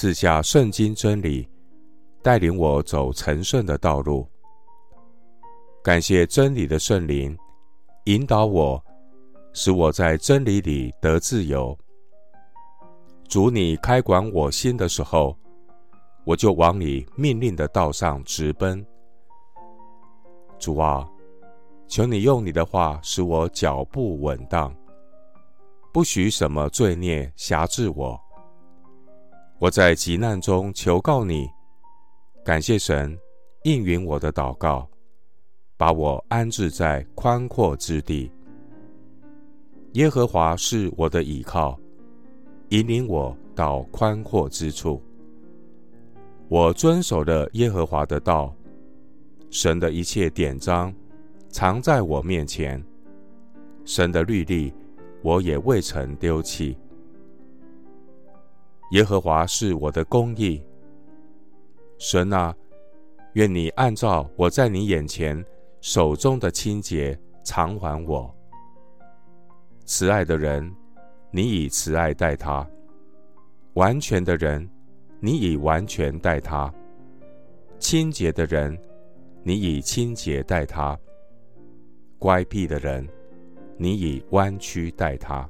[0.00, 1.48] 赐下圣经真理，
[2.22, 4.24] 带领我走成圣的道路。
[5.82, 7.36] 感谢真理的圣灵
[8.04, 8.80] 引导我，
[9.52, 11.76] 使我在真理里得自由。
[13.26, 15.36] 主，你开管我心的时候，
[16.24, 18.86] 我就往你命令的道上直奔。
[20.60, 21.04] 主啊，
[21.88, 24.72] 求你用你的话使我脚步稳当，
[25.92, 28.27] 不许什么罪孽辖制我。
[29.60, 31.48] 我在急难中求告你，
[32.44, 33.18] 感谢神
[33.64, 34.88] 应允我的祷告。
[35.76, 38.30] 把我安置在宽阔之地。
[39.92, 41.78] 耶和华是我的倚靠，
[42.70, 45.00] 引领我到宽阔之处。
[46.48, 48.52] 我遵守了耶和华的道，
[49.50, 50.92] 神的一切典章
[51.48, 52.84] 藏在我面前，
[53.84, 54.74] 神的律例
[55.22, 56.76] 我也未曾丢弃。
[58.92, 60.62] 耶和华是我的公义，
[61.98, 62.54] 神啊，
[63.34, 65.44] 愿你按照我在你眼前。
[65.80, 68.34] 手中的清洁偿还我。
[69.84, 70.74] 慈爱的人，
[71.30, 72.66] 你以慈爱待他；
[73.74, 74.68] 完全的人，
[75.20, 76.68] 你以完全待他；
[77.78, 78.76] 清洁的人，
[79.44, 80.98] 你以清洁待他；
[82.18, 83.08] 乖僻的人，
[83.76, 85.48] 你以弯曲待他；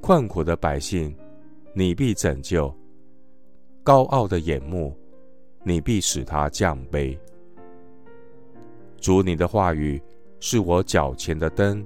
[0.00, 1.12] 困苦的百姓，
[1.74, 2.70] 你必拯救；
[3.82, 4.94] 高傲的眼目，
[5.62, 7.18] 你必使他降卑。
[9.00, 10.00] 主，你的话语
[10.38, 11.84] 是我脚前的灯，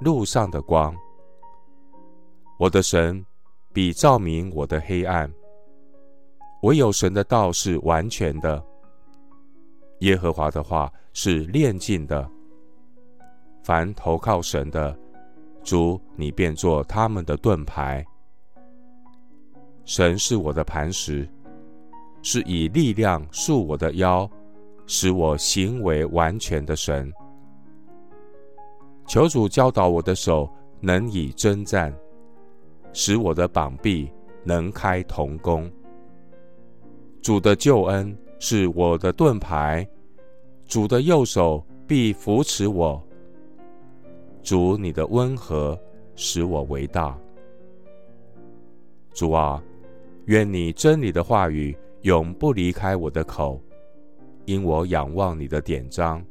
[0.00, 0.94] 路上的光。
[2.58, 3.24] 我的神
[3.72, 5.30] 必照明我的黑暗。
[6.62, 8.64] 唯有神的道是完全的，
[10.00, 12.28] 耶和华的话是炼净的。
[13.62, 14.96] 凡投靠神的，
[15.64, 18.06] 主，你便做他们的盾牌。
[19.86, 21.26] 神是我的磐石，
[22.20, 24.30] 是以力量束我的腰。
[24.88, 27.12] 使我行为完全的神，
[29.04, 30.48] 求主教导我的手
[30.80, 31.92] 能以征战，
[32.92, 34.08] 使我的膀臂
[34.44, 35.68] 能开铜弓。
[37.20, 39.84] 主的救恩是我的盾牌，
[40.68, 43.02] 主的右手必扶持我。
[44.40, 45.76] 主，你的温和
[46.14, 47.18] 使我为大。
[49.12, 49.60] 主啊，
[50.26, 53.60] 愿你真理的话语永不离开我的口。
[54.44, 56.24] 因我仰望你的典章，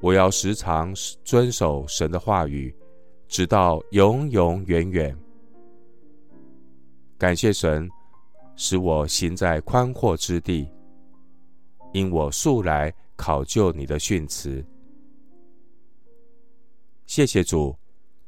[0.00, 0.94] 我要时常
[1.24, 2.74] 遵守神的话语，
[3.26, 5.16] 直到永永远远。
[7.16, 7.88] 感谢神，
[8.54, 10.70] 使我行在宽阔之地，
[11.94, 14.62] 因我素来考究你的训词。
[17.06, 17.74] 谢谢主，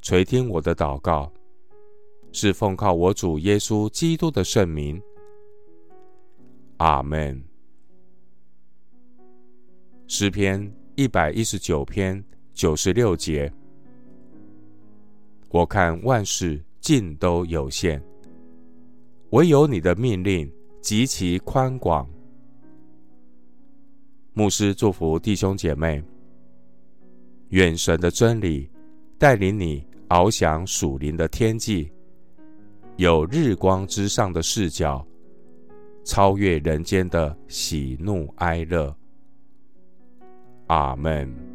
[0.00, 1.30] 垂听我的祷告，
[2.32, 5.00] 是奉靠我主耶稣基督的圣名。
[6.78, 7.42] 阿门。
[10.06, 13.52] 诗篇一百一十九篇九十六节：
[15.50, 18.02] 我看万事尽都有限，
[19.30, 22.08] 唯有你的命令极其宽广。
[24.32, 26.02] 牧师祝福弟兄姐妹，
[27.50, 28.70] 愿神的真理
[29.18, 31.92] 带领你翱翔属灵的天际，
[33.00, 35.02] 有日光之上的视角，
[36.04, 38.94] 超越人间的喜怒哀乐。
[40.66, 41.49] 阿门。